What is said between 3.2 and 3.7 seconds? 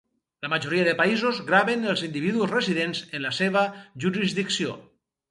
la seva